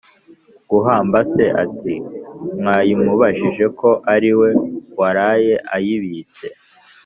[0.69, 1.95] guhamba se, ati
[2.59, 4.49] "mwayimubajije ko ari we
[4.99, 6.45] waraye ayibitse".